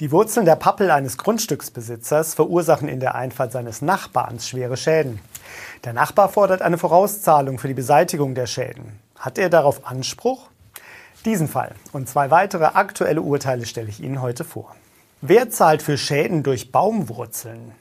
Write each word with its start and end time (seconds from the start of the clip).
Die 0.00 0.12
Wurzeln 0.12 0.46
der 0.46 0.56
Pappel 0.56 0.90
eines 0.90 1.18
Grundstücksbesitzers 1.18 2.32
verursachen 2.32 2.88
in 2.88 3.00
der 3.00 3.16
Einfahrt 3.16 3.52
seines 3.52 3.82
Nachbarns 3.82 4.48
schwere 4.48 4.78
Schäden. 4.78 5.20
Der 5.84 5.92
Nachbar 5.92 6.30
fordert 6.30 6.62
eine 6.62 6.78
Vorauszahlung 6.78 7.58
für 7.58 7.68
die 7.68 7.74
Beseitigung 7.74 8.34
der 8.34 8.46
Schäden. 8.46 8.98
Hat 9.18 9.36
er 9.36 9.50
darauf 9.50 9.86
Anspruch? 9.86 10.48
Diesen 11.26 11.48
Fall 11.48 11.74
und 11.92 12.08
zwei 12.08 12.30
weitere 12.30 12.64
aktuelle 12.64 13.20
Urteile 13.20 13.66
stelle 13.66 13.90
ich 13.90 14.02
Ihnen 14.02 14.22
heute 14.22 14.42
vor. 14.42 14.74
Wer 15.20 15.50
zahlt 15.50 15.82
für 15.82 15.98
Schäden 15.98 16.42
durch 16.42 16.72
Baumwurzeln? 16.72 17.72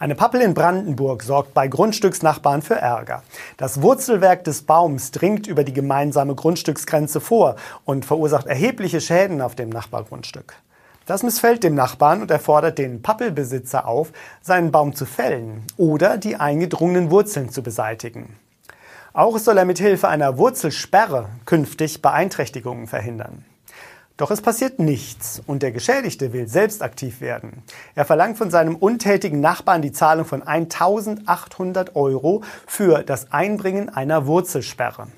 Eine 0.00 0.16
Pappel 0.16 0.40
in 0.40 0.54
Brandenburg 0.54 1.22
sorgt 1.22 1.54
bei 1.54 1.68
Grundstücksnachbarn 1.68 2.62
für 2.62 2.74
Ärger. 2.74 3.22
Das 3.58 3.80
Wurzelwerk 3.80 4.42
des 4.42 4.62
Baums 4.62 5.12
dringt 5.12 5.46
über 5.46 5.62
die 5.62 5.72
gemeinsame 5.72 6.34
Grundstücksgrenze 6.34 7.20
vor 7.20 7.54
und 7.84 8.04
verursacht 8.04 8.46
erhebliche 8.46 9.00
Schäden 9.00 9.40
auf 9.40 9.54
dem 9.54 9.68
Nachbargrundstück. 9.68 10.56
Das 11.10 11.24
missfällt 11.24 11.64
dem 11.64 11.74
Nachbarn 11.74 12.22
und 12.22 12.30
er 12.30 12.38
fordert 12.38 12.78
den 12.78 13.02
Pappelbesitzer 13.02 13.88
auf, 13.88 14.12
seinen 14.42 14.70
Baum 14.70 14.94
zu 14.94 15.06
fällen 15.06 15.64
oder 15.76 16.16
die 16.16 16.36
eingedrungenen 16.36 17.10
Wurzeln 17.10 17.48
zu 17.48 17.64
beseitigen. 17.64 18.36
Auch 19.12 19.36
soll 19.38 19.58
er 19.58 19.64
mit 19.64 19.80
Hilfe 19.80 20.06
einer 20.06 20.38
Wurzelsperre 20.38 21.28
künftig 21.46 22.00
Beeinträchtigungen 22.00 22.86
verhindern. 22.86 23.44
Doch 24.18 24.30
es 24.30 24.40
passiert 24.40 24.78
nichts 24.78 25.42
und 25.44 25.64
der 25.64 25.72
Geschädigte 25.72 26.32
will 26.32 26.46
selbst 26.46 26.80
aktiv 26.80 27.20
werden. 27.20 27.64
Er 27.96 28.04
verlangt 28.04 28.38
von 28.38 28.52
seinem 28.52 28.76
untätigen 28.76 29.40
Nachbarn 29.40 29.82
die 29.82 29.90
Zahlung 29.90 30.26
von 30.26 30.44
1800 30.44 31.96
Euro 31.96 32.44
für 32.68 33.02
das 33.02 33.32
Einbringen 33.32 33.88
einer 33.88 34.28
Wurzelsperre. 34.28 35.08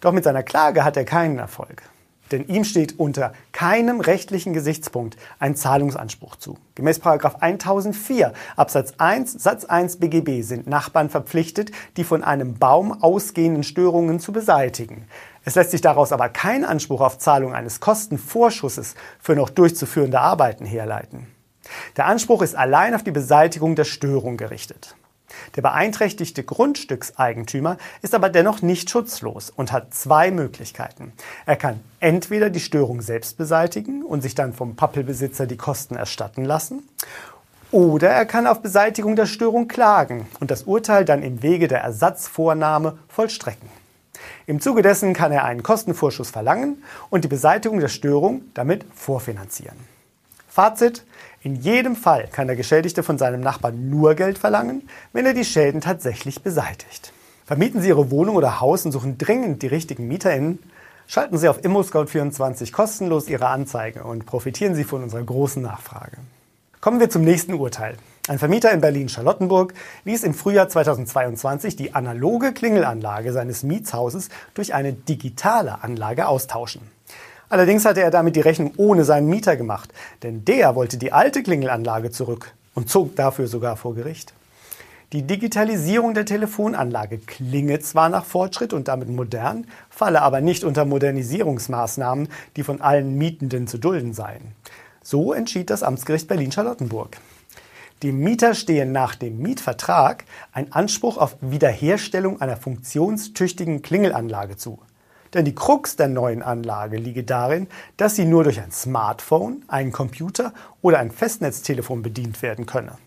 Doch 0.00 0.12
mit 0.12 0.24
seiner 0.24 0.44
Klage 0.44 0.82
hat 0.82 0.96
er 0.96 1.04
keinen 1.04 1.38
Erfolg. 1.38 1.82
Denn 2.30 2.46
ihm 2.46 2.64
steht 2.64 2.98
unter 2.98 3.32
keinem 3.52 4.00
rechtlichen 4.00 4.52
Gesichtspunkt 4.52 5.16
ein 5.38 5.56
Zahlungsanspruch 5.56 6.36
zu. 6.36 6.56
Gemäß 6.74 7.00
1004 7.04 8.32
Absatz 8.56 8.94
1 8.98 9.32
Satz 9.32 9.64
1 9.64 9.96
BGB 9.96 10.42
sind 10.42 10.66
Nachbarn 10.66 11.10
verpflichtet, 11.10 11.72
die 11.96 12.04
von 12.04 12.22
einem 12.22 12.58
Baum 12.58 13.02
ausgehenden 13.02 13.64
Störungen 13.64 14.20
zu 14.20 14.32
beseitigen. 14.32 15.06
Es 15.44 15.54
lässt 15.54 15.70
sich 15.70 15.80
daraus 15.80 16.12
aber 16.12 16.28
kein 16.28 16.64
Anspruch 16.64 17.00
auf 17.00 17.18
Zahlung 17.18 17.54
eines 17.54 17.80
Kostenvorschusses 17.80 18.94
für 19.18 19.34
noch 19.34 19.50
durchzuführende 19.50 20.20
Arbeiten 20.20 20.66
herleiten. 20.66 21.26
Der 21.96 22.06
Anspruch 22.06 22.42
ist 22.42 22.56
allein 22.56 22.94
auf 22.94 23.02
die 23.02 23.10
Beseitigung 23.10 23.74
der 23.74 23.84
Störung 23.84 24.36
gerichtet. 24.36 24.96
Der 25.56 25.62
beeinträchtigte 25.62 26.42
Grundstückseigentümer 26.44 27.76
ist 28.02 28.14
aber 28.14 28.28
dennoch 28.28 28.62
nicht 28.62 28.90
schutzlos 28.90 29.50
und 29.50 29.72
hat 29.72 29.94
zwei 29.94 30.30
Möglichkeiten. 30.30 31.12
Er 31.46 31.56
kann 31.56 31.80
entweder 32.00 32.50
die 32.50 32.60
Störung 32.60 33.02
selbst 33.02 33.36
beseitigen 33.36 34.04
und 34.04 34.22
sich 34.22 34.34
dann 34.34 34.52
vom 34.52 34.76
Pappelbesitzer 34.76 35.46
die 35.46 35.56
Kosten 35.56 35.96
erstatten 35.96 36.44
lassen, 36.44 36.82
oder 37.72 38.08
er 38.08 38.26
kann 38.26 38.48
auf 38.48 38.62
Beseitigung 38.62 39.14
der 39.14 39.26
Störung 39.26 39.68
klagen 39.68 40.26
und 40.40 40.50
das 40.50 40.64
Urteil 40.64 41.04
dann 41.04 41.22
im 41.22 41.42
Wege 41.42 41.68
der 41.68 41.80
Ersatzvornahme 41.80 42.98
vollstrecken. 43.08 43.68
Im 44.46 44.60
Zuge 44.60 44.82
dessen 44.82 45.14
kann 45.14 45.30
er 45.30 45.44
einen 45.44 45.62
Kostenvorschuss 45.62 46.30
verlangen 46.30 46.82
und 47.10 47.22
die 47.22 47.28
Beseitigung 47.28 47.78
der 47.78 47.88
Störung 47.88 48.42
damit 48.54 48.84
vorfinanzieren. 48.94 49.76
Fazit, 50.48 51.04
in 51.42 51.54
jedem 51.54 51.96
Fall 51.96 52.28
kann 52.30 52.48
der 52.48 52.56
Geschädigte 52.56 53.02
von 53.02 53.16
seinem 53.16 53.40
Nachbarn 53.40 53.88
nur 53.88 54.14
Geld 54.14 54.36
verlangen, 54.36 54.88
wenn 55.12 55.24
er 55.24 55.32
die 55.32 55.44
Schäden 55.44 55.80
tatsächlich 55.80 56.42
beseitigt. 56.42 57.12
Vermieten 57.46 57.80
Sie 57.80 57.88
Ihre 57.88 58.10
Wohnung 58.10 58.36
oder 58.36 58.60
Haus 58.60 58.84
und 58.84 58.92
suchen 58.92 59.16
dringend 59.16 59.62
die 59.62 59.66
richtigen 59.66 60.06
MieterInnen? 60.06 60.58
Schalten 61.06 61.38
Sie 61.38 61.48
auf 61.48 61.58
ImmoScout24 61.64 62.72
kostenlos 62.72 63.28
Ihre 63.28 63.48
Anzeige 63.48 64.04
und 64.04 64.26
profitieren 64.26 64.74
Sie 64.74 64.84
von 64.84 65.02
unserer 65.02 65.22
großen 65.22 65.62
Nachfrage. 65.62 66.18
Kommen 66.80 67.00
wir 67.00 67.10
zum 67.10 67.22
nächsten 67.22 67.54
Urteil. 67.54 67.96
Ein 68.28 68.38
Vermieter 68.38 68.70
in 68.70 68.80
Berlin-Charlottenburg 68.80 69.74
ließ 70.04 70.22
im 70.24 70.34
Frühjahr 70.34 70.68
2022 70.68 71.74
die 71.74 71.94
analoge 71.94 72.52
Klingelanlage 72.52 73.32
seines 73.32 73.62
Mietshauses 73.62 74.28
durch 74.54 74.74
eine 74.74 74.92
digitale 74.92 75.82
Anlage 75.82 76.28
austauschen. 76.28 76.82
Allerdings 77.50 77.84
hatte 77.84 78.00
er 78.00 78.12
damit 78.12 78.36
die 78.36 78.40
Rechnung 78.40 78.72
ohne 78.76 79.04
seinen 79.04 79.28
Mieter 79.28 79.56
gemacht, 79.56 79.92
denn 80.22 80.44
der 80.44 80.76
wollte 80.76 80.96
die 80.96 81.12
alte 81.12 81.42
Klingelanlage 81.42 82.12
zurück 82.12 82.54
und 82.74 82.88
zog 82.88 83.16
dafür 83.16 83.48
sogar 83.48 83.76
vor 83.76 83.96
Gericht. 83.96 84.32
Die 85.12 85.22
Digitalisierung 85.22 86.14
der 86.14 86.24
Telefonanlage 86.24 87.18
klinge 87.18 87.80
zwar 87.80 88.08
nach 88.08 88.24
Fortschritt 88.24 88.72
und 88.72 88.86
damit 88.86 89.08
modern, 89.08 89.66
falle 89.88 90.22
aber 90.22 90.40
nicht 90.40 90.62
unter 90.62 90.84
Modernisierungsmaßnahmen, 90.84 92.28
die 92.54 92.62
von 92.62 92.80
allen 92.80 93.18
Mietenden 93.18 93.66
zu 93.66 93.78
dulden 93.78 94.12
seien. 94.12 94.54
So 95.02 95.32
entschied 95.32 95.70
das 95.70 95.82
Amtsgericht 95.82 96.28
Berlin-Charlottenburg. 96.28 97.16
Dem 98.04 98.20
Mieter 98.20 98.54
stehe 98.54 98.86
nach 98.86 99.16
dem 99.16 99.38
Mietvertrag 99.38 100.24
ein 100.52 100.72
Anspruch 100.72 101.18
auf 101.18 101.36
Wiederherstellung 101.40 102.40
einer 102.40 102.56
funktionstüchtigen 102.56 103.82
Klingelanlage 103.82 104.56
zu. 104.56 104.78
Denn 105.34 105.44
die 105.44 105.54
Krux 105.54 105.96
der 105.96 106.08
neuen 106.08 106.42
Anlage 106.42 106.96
liege 106.96 107.22
darin, 107.22 107.68
dass 107.96 108.16
sie 108.16 108.24
nur 108.24 108.44
durch 108.44 108.60
ein 108.60 108.72
Smartphone, 108.72 109.62
einen 109.68 109.92
Computer 109.92 110.52
oder 110.82 110.98
ein 110.98 111.10
Festnetztelefon 111.10 112.02
bedient 112.02 112.42
werden 112.42 112.66
könne. 112.66 112.98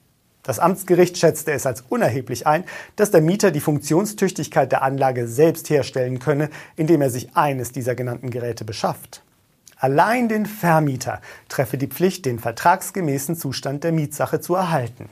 Das 0.44 0.60
Amtsgericht 0.60 1.18
schätzte 1.18 1.54
es 1.54 1.66
als 1.66 1.86
unerheblich 1.88 2.46
ein, 2.46 2.66
dass 2.98 3.12
der 3.12 3.22
Mieter 3.22 3.52
die 3.52 3.62
Funktionstüchtigkeit 3.62 4.72
der 4.72 4.82
Anlage 4.82 5.28
selbst 5.28 5.70
herstellen 5.70 6.20
könne, 6.20 6.50
indem 6.76 7.02
er 7.02 7.10
sich 7.10 7.36
eines 7.36 7.72
dieser 7.72 7.96
genannten 7.96 8.30
Geräte 8.30 8.66
beschafft. 8.66 9.24
Allein 9.78 10.28
den 10.30 10.46
Vermieter 10.46 11.22
treffe 11.48 11.78
die 11.78 11.88
Pflicht, 11.88 12.26
den 12.26 12.40
vertragsgemäßen 12.40 13.36
Zustand 13.36 13.84
der 13.84 13.94
Mietsache 13.94 14.42
zu 14.42 14.56
erhalten. 14.56 15.10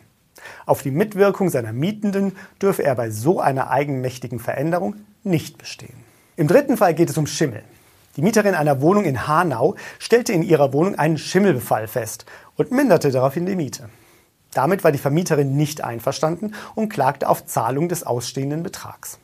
Auf 0.66 0.82
die 0.82 0.92
Mitwirkung 0.92 1.50
seiner 1.50 1.74
Mietenden 1.74 2.36
dürfe 2.62 2.84
er 2.84 2.96
bei 2.96 3.10
so 3.10 3.40
einer 3.40 3.70
eigenmächtigen 3.70 4.40
Veränderung 4.40 4.96
nicht 5.24 5.58
bestehen. 5.58 6.11
Im 6.42 6.48
dritten 6.48 6.76
Fall 6.76 6.96
geht 6.96 7.12
es 7.12 7.20
um 7.20 7.28
Schimmel. 7.28 7.62
Die 8.16 8.24
Mieterin 8.24 8.56
einer 8.56 8.82
Wohnung 8.82 9.06
in 9.06 9.28
Hanau 9.28 9.76
stellte 10.00 10.34
in 10.34 10.42
ihrer 10.42 10.74
Wohnung 10.74 10.96
einen 10.96 11.20
Schimmelbefall 11.20 11.88
fest 11.88 12.26
und 12.58 12.72
minderte 12.72 13.12
daraufhin 13.12 13.46
die 13.46 13.56
Miete. 13.56 13.90
Damit 14.52 14.84
war 14.84 14.92
die 14.92 14.98
Vermieterin 14.98 15.56
nicht 15.56 15.84
einverstanden 15.84 16.56
und 16.74 16.90
klagte 16.90 17.30
auf 17.30 17.46
Zahlung 17.46 17.90
des 17.90 18.02
ausstehenden 18.08 18.64
Betrags. 18.64 19.20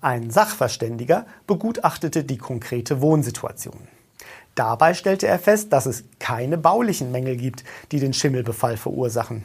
Ein 0.00 0.30
Sachverständiger 0.30 1.26
begutachtete 1.48 2.22
die 2.22 2.38
konkrete 2.38 3.00
Wohnsituation. 3.00 3.88
Dabei 4.54 4.94
stellte 4.94 5.26
er 5.26 5.40
fest, 5.40 5.72
dass 5.72 5.86
es 5.86 6.04
keine 6.20 6.56
baulichen 6.56 7.10
Mängel 7.10 7.36
gibt, 7.36 7.64
die 7.90 7.98
den 7.98 8.12
Schimmelbefall 8.12 8.76
verursachen. 8.76 9.44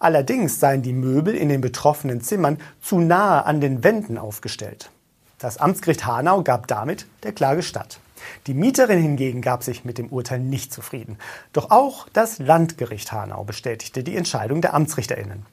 Allerdings 0.00 0.58
seien 0.58 0.82
die 0.82 0.92
Möbel 0.92 1.36
in 1.36 1.50
den 1.50 1.60
betroffenen 1.60 2.20
Zimmern 2.20 2.58
zu 2.82 2.98
nahe 2.98 3.44
an 3.46 3.60
den 3.60 3.84
Wänden 3.84 4.18
aufgestellt. 4.18 4.90
Das 5.38 5.58
Amtsgericht 5.58 6.04
Hanau 6.04 6.42
gab 6.42 6.66
damit 6.66 7.06
der 7.22 7.30
Klage 7.30 7.62
statt. 7.62 8.00
Die 8.48 8.54
Mieterin 8.54 9.00
hingegen 9.00 9.40
gab 9.40 9.62
sich 9.62 9.84
mit 9.84 9.96
dem 9.96 10.08
Urteil 10.08 10.40
nicht 10.40 10.72
zufrieden. 10.72 11.16
Doch 11.52 11.70
auch 11.70 12.08
das 12.12 12.40
Landgericht 12.40 13.12
Hanau 13.12 13.44
bestätigte 13.44 14.02
die 14.02 14.16
Entscheidung 14.16 14.62
der 14.62 14.74
Amtsrichterinnen. 14.74 15.46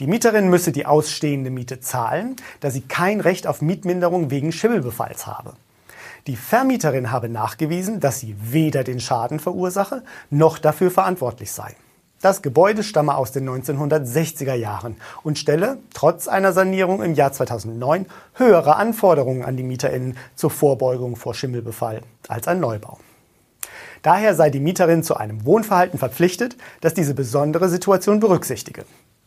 Die 0.00 0.08
Mieterin 0.08 0.48
müsse 0.48 0.72
die 0.72 0.84
ausstehende 0.84 1.50
Miete 1.50 1.78
zahlen, 1.78 2.34
da 2.58 2.72
sie 2.72 2.80
kein 2.80 3.20
Recht 3.20 3.46
auf 3.46 3.62
Mietminderung 3.62 4.30
wegen 4.32 4.50
Schimmelbefalls 4.50 5.28
habe. 5.28 5.52
Die 6.26 6.36
Vermieterin 6.36 7.12
habe 7.12 7.28
nachgewiesen, 7.28 8.00
dass 8.00 8.18
sie 8.18 8.34
weder 8.40 8.82
den 8.82 8.98
Schaden 8.98 9.38
verursache 9.38 10.02
noch 10.28 10.58
dafür 10.58 10.90
verantwortlich 10.90 11.52
sei. 11.52 11.76
Das 12.22 12.42
Gebäude 12.42 12.82
stamme 12.82 13.14
aus 13.14 13.32
den 13.32 13.48
1960er 13.48 14.52
Jahren 14.52 14.96
und 15.22 15.38
stelle, 15.38 15.78
trotz 15.94 16.28
einer 16.28 16.52
Sanierung 16.52 17.02
im 17.02 17.14
Jahr 17.14 17.32
2009, 17.32 18.04
höhere 18.34 18.76
Anforderungen 18.76 19.42
an 19.42 19.56
die 19.56 19.62
MieterInnen 19.62 20.18
zur 20.34 20.50
Vorbeugung 20.50 21.16
vor 21.16 21.34
Schimmelbefall 21.34 22.02
als 22.28 22.46
ein 22.46 22.60
Neubau. 22.60 22.98
Daher 24.02 24.34
sei 24.34 24.50
die 24.50 24.60
Mieterin 24.60 25.02
zu 25.02 25.16
einem 25.16 25.46
Wohnverhalten 25.46 25.98
verpflichtet, 25.98 26.58
das 26.82 26.92
diese 26.92 27.14
besondere 27.14 27.70
Situation 27.70 28.20
berücksichtige. 28.20 28.84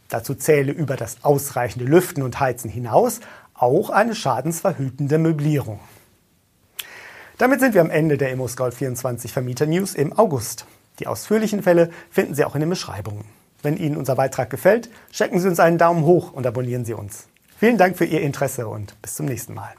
Dazu 0.09 0.35
zähle 0.35 0.71
über 0.71 0.95
das 0.95 1.17
ausreichende 1.23 1.85
Lüften 1.85 2.21
und 2.21 2.39
Heizen 2.39 2.69
hinaus 2.69 3.21
auch 3.55 3.89
eine 3.89 4.13
schadensverhütende 4.13 5.17
Möblierung. 5.17 5.79
Damit 7.39 7.59
sind 7.59 7.73
wir 7.73 7.81
am 7.81 7.89
Ende 7.89 8.19
der 8.19 8.35
ImmoScout24 8.35 9.29
Vermieter 9.29 9.65
News 9.65 9.95
im 9.95 10.13
August. 10.13 10.67
Die 10.99 11.07
ausführlichen 11.07 11.63
Fälle 11.63 11.89
finden 12.09 12.35
Sie 12.35 12.45
auch 12.45 12.55
in 12.55 12.61
den 12.61 12.69
Beschreibungen. 12.69 13.25
Wenn 13.61 13.77
Ihnen 13.77 13.97
unser 13.97 14.15
Beitrag 14.15 14.49
gefällt, 14.49 14.89
schenken 15.11 15.39
Sie 15.39 15.47
uns 15.47 15.59
einen 15.59 15.77
Daumen 15.77 16.03
hoch 16.03 16.33
und 16.33 16.45
abonnieren 16.45 16.85
Sie 16.85 16.93
uns. 16.93 17.27
Vielen 17.57 17.77
Dank 17.77 17.97
für 17.97 18.05
Ihr 18.05 18.21
Interesse 18.21 18.67
und 18.67 19.01
bis 19.01 19.15
zum 19.15 19.25
nächsten 19.25 19.53
Mal. 19.53 19.73